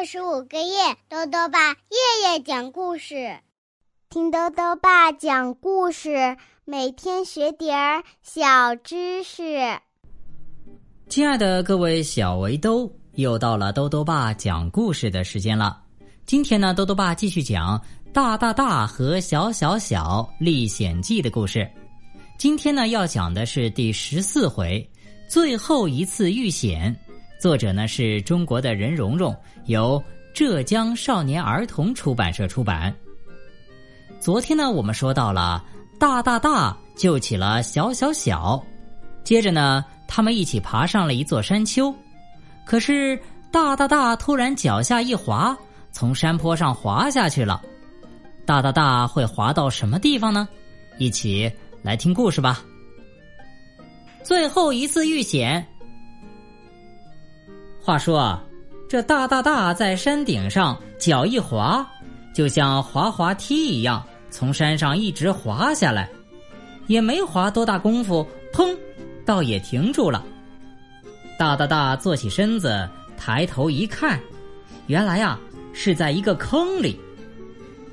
[0.00, 3.38] 六十五个夜，豆豆爸夜夜讲故事，
[4.08, 9.78] 听豆豆爸讲故事，每天学点儿小知识。
[11.10, 15.78] 亲爱的各位小围兜，又到了豆豆爸讲故事的时间了。
[16.24, 17.78] 今天呢，豆豆爸继续讲
[18.10, 21.70] 《大大大和小小小历险记》的故事。
[22.38, 24.82] 今天呢，要讲的是第十四回，
[25.28, 26.98] 最后一次遇险。
[27.40, 30.02] 作者呢是中国的任蓉蓉，由
[30.34, 32.94] 浙江少年儿童出版社出版。
[34.20, 35.64] 昨天呢，我们说到了
[35.98, 38.62] 大大大救起了小小小，
[39.24, 41.90] 接着呢，他们一起爬上了一座山丘。
[42.66, 43.18] 可是
[43.50, 45.56] 大大大突然脚下一滑，
[45.92, 47.62] 从山坡上滑下去了。
[48.44, 50.46] 大大大会滑到什么地方呢？
[50.98, 51.50] 一起
[51.82, 52.62] 来听故事吧。
[54.22, 55.66] 最后一次遇险。
[57.82, 58.38] 话说，
[58.88, 61.84] 这大大大在山顶上脚一滑，
[62.34, 66.08] 就像滑滑梯一样，从山上一直滑下来，
[66.86, 68.76] 也没滑多大功夫，砰，
[69.24, 70.22] 倒也停住了。
[71.38, 74.20] 大大大坐起身子，抬头一看，
[74.86, 75.38] 原来呀
[75.72, 77.00] 是在一个坑里。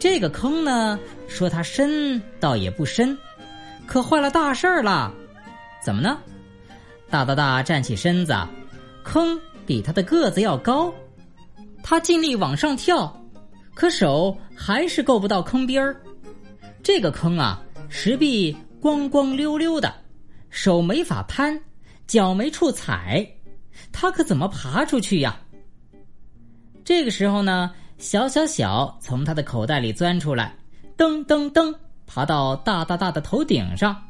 [0.00, 3.16] 这个坑呢，说它深倒也不深，
[3.86, 5.14] 可坏了大事儿了。
[5.80, 6.18] 怎么呢？
[7.08, 8.36] 大大大站起身子，
[9.04, 9.40] 坑。
[9.66, 10.92] 比他的个子要高，
[11.82, 13.20] 他尽力往上跳，
[13.74, 16.00] 可手还是够不到坑边儿。
[16.82, 19.92] 这个坑啊，石壁光光溜溜的，
[20.50, 21.60] 手没法攀，
[22.06, 23.28] 脚没处踩，
[23.90, 25.36] 他可怎么爬出去呀？
[26.84, 30.54] 这个时候呢，小小小从他的口袋里钻出来，
[30.96, 31.74] 噔噔噔，
[32.06, 34.00] 爬到大大大的头顶上，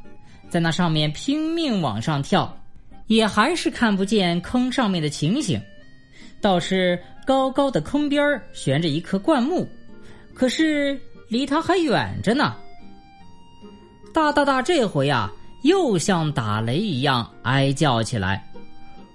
[0.50, 2.54] 在那上面拼命往上跳。
[3.06, 5.60] 也还是看不见坑上面的情形，
[6.40, 9.68] 倒是高高的坑边悬着一棵灌木，
[10.34, 12.56] 可是离他还远着呢。
[14.12, 15.30] 大大大这回啊，
[15.62, 18.42] 又像打雷一样哀叫起来：“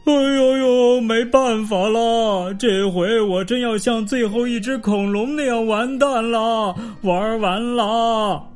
[0.06, 8.48] 哎呦呦，没办法了，这回我真要像最后一只恐龙那样完蛋了，玩完了。”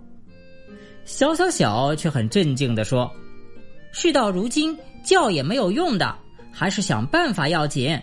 [1.06, 3.12] 小小小却很镇静的说
[3.95, 6.16] ：“事到如今。”叫也没有用的，
[6.51, 7.95] 还是想办法要紧。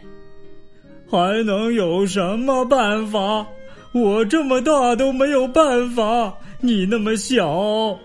[1.11, 3.45] 还能有什么办法？
[3.93, 7.99] 我这么大都没有办法，你那么小。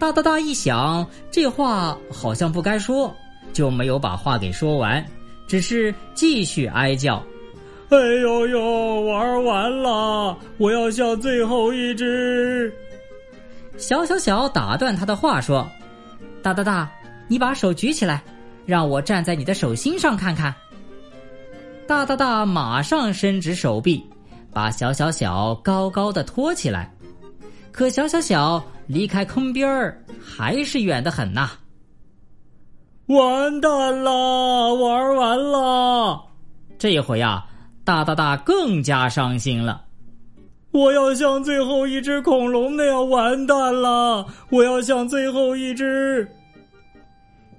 [0.00, 3.14] 哒哒哒一想，这话好像不该说，
[3.52, 5.06] 就没有把话给说完，
[5.46, 7.24] 只是继续哀叫
[7.90, 10.36] ：“哎呦呦，玩完了！
[10.58, 12.74] 我要下最后一只。”
[13.78, 15.64] 小小小打断他的话说
[16.42, 16.90] ：“大大大。”
[17.28, 18.20] 你把手举起来，
[18.66, 20.52] 让我站在你的手心上看看。
[21.86, 24.04] 大大大马上伸直手臂，
[24.52, 26.92] 把小小小高高的托起来。
[27.70, 31.52] 可小小小离开坑边儿还是远得很呐。
[33.06, 36.20] 完蛋了，玩完了。
[36.80, 37.46] 这回啊，
[37.84, 39.84] 大大大更加伤心了。
[40.72, 44.26] 我要像最后一只恐龙那样完蛋了。
[44.50, 46.30] 我要像最后一只。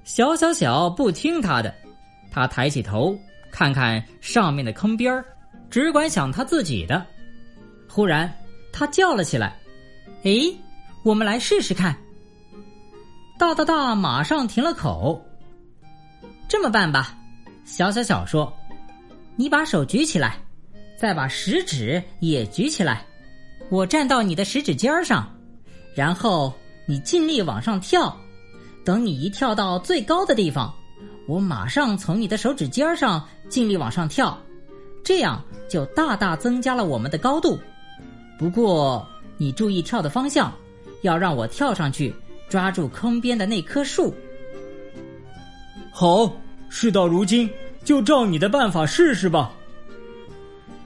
[0.04, 1.74] 小小小不听他的，
[2.32, 3.18] 他抬起头
[3.52, 5.26] 看看上面的坑边儿，
[5.70, 7.06] 只管想他自己的。
[7.88, 8.34] 忽然，
[8.72, 9.56] 他叫了起来
[10.24, 10.32] ：“哎，
[11.04, 11.96] 我们来试试看！”
[13.38, 15.22] 大大大马上停了口。
[16.48, 17.18] 这么办吧，
[17.66, 18.52] 小小小说
[19.36, 20.38] ：“你把手举起来，
[21.02, 23.04] 再把食指也举起来，
[23.70, 25.28] 我站到你的食指尖上，
[25.96, 26.54] 然后
[26.86, 28.16] 你尽力往上跳。”
[28.86, 30.72] 等你一跳到最高的地方，
[31.28, 34.40] 我马上从你的手指尖上尽力往上跳，
[35.04, 37.60] 这样就大大增加了我们的高度。
[38.38, 39.04] 不过
[39.38, 40.54] 你注意跳的方向，
[41.02, 42.14] 要让我跳上去
[42.48, 44.14] 抓住坑边的那棵树。
[45.92, 46.32] 好，
[46.70, 47.50] 事到如今，
[47.84, 49.52] 就照你的办法试试吧。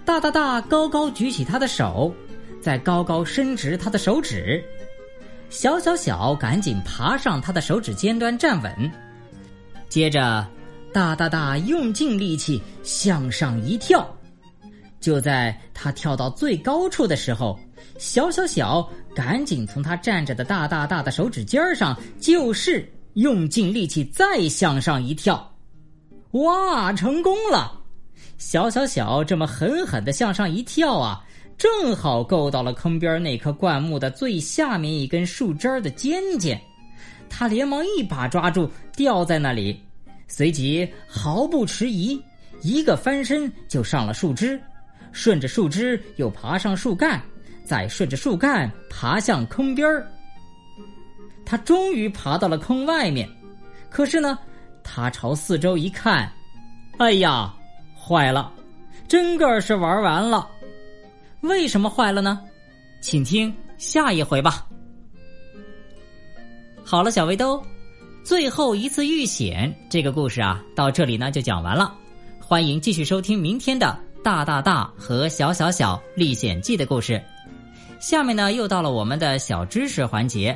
[0.06, 2.14] 大大大高高举起他的手，
[2.62, 4.64] 再高高伸直他的手指。
[5.50, 8.92] 小小小，赶紧爬上他的手指尖端站稳，
[9.90, 10.48] 接着
[10.94, 14.08] 大大大用尽力气向上一跳。
[15.00, 17.60] 就在他跳到最高处的时候，
[17.98, 25.52] 小小小赶紧从他站着的大大大的手指尖上，就是用尽力气再向上一跳。
[26.32, 27.82] 哇，成功了！
[28.38, 31.24] 小小小这么狠狠的向上一跳啊！
[31.58, 36.60] 正好够到了坑边那棵灌木的最下面一根树枝的尖尖，
[37.30, 39.82] 他连忙一把抓住，吊在那里，
[40.28, 42.22] 随即毫不迟疑，
[42.62, 44.62] 一个翻身就上了树枝，
[45.14, 47.22] 顺着树枝又爬上树干，
[47.64, 50.06] 再顺着树干爬向坑边儿。
[51.46, 53.30] 他终于爬到了坑外面，
[53.90, 54.38] 可是呢，
[54.84, 56.30] 他朝四周一看，
[56.98, 57.56] 哎呀，
[58.08, 58.54] 坏了，
[59.08, 60.48] 真个是玩完了。
[61.42, 62.40] 为什么坏了呢？
[63.02, 64.68] 请听下一回吧。
[66.84, 67.60] 好了，小围兜，
[68.24, 71.96] 最后一次遇险这个故事啊，到这里呢就讲完了。
[72.40, 77.20] 欢迎继续收听明天的《大大大和小小小历险记》的故事。
[78.00, 80.56] 下面呢又到了我们的小知识环节。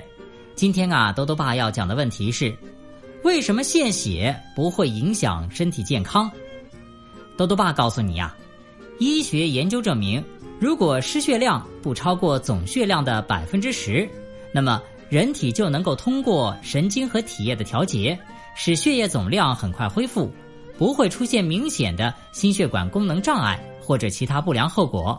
[0.54, 2.56] 今天啊，兜兜爸要讲的问题是：
[3.24, 6.32] 为什么献血不会影响身体健康？
[7.40, 8.36] 多多爸告诉你呀，
[9.00, 10.22] 医学研究证明，
[10.60, 14.06] 如果失血量不超过总血量的百分之十，
[14.54, 18.20] 那么人体就能够通过神经和体液的调节，
[18.58, 20.30] 使血液总量很快恢复，
[20.78, 25.18] 不会出现明显的心血管功能障碍或者其他不良后果。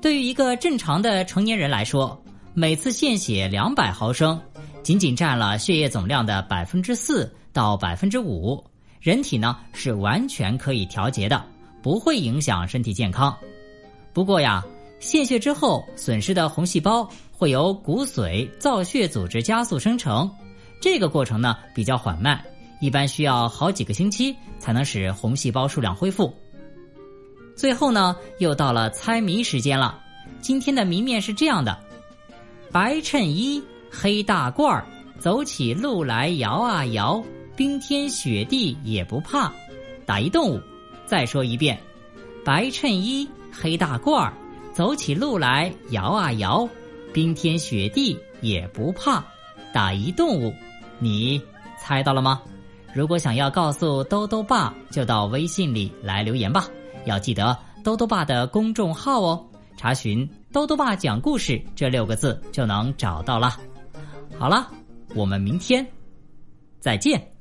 [0.00, 2.18] 对于一个正常的成年人来说，
[2.54, 4.40] 每次献血两百毫升，
[4.82, 8.64] 仅仅占了血液总量的百分之四到百分之五，
[9.00, 11.44] 人体呢是完全可以调节的，
[11.82, 13.36] 不会影响身体健康。
[14.12, 14.64] 不过呀，
[14.98, 20.30] 献血之后损失的红细胞会由骨髓造血组织加速生成，
[20.80, 22.42] 这个过程呢比较缓慢，
[22.80, 26.34] 一般需要好几个星期才能使红细胞数量恢复。
[27.54, 29.98] 最后呢，又到了猜谜时间了，
[30.40, 31.78] 今天的谜面是这样的。
[32.72, 34.84] 白衬衣，黑大褂儿，
[35.18, 37.22] 走起路来摇啊摇，
[37.56, 39.52] 冰天雪地也不怕。
[40.04, 40.60] 打一动物。
[41.06, 41.78] 再说一遍，
[42.44, 44.32] 白衬衣，黑大褂儿，
[44.72, 46.68] 走起路来摇啊摇，
[47.12, 49.24] 冰天雪地也不怕。
[49.72, 50.52] 打一动物。
[50.98, 51.40] 你
[51.78, 52.42] 猜到了吗？
[52.92, 56.66] 如果想要告诉兜兜爸，就到微信里来留言吧。
[57.04, 59.46] 要记得兜兜爸的公众号哦。
[59.76, 63.60] 查询“兜兜爸讲故事”这六个字就能找到了。
[64.38, 64.68] 好了，
[65.14, 65.86] 我们明天
[66.80, 67.35] 再见。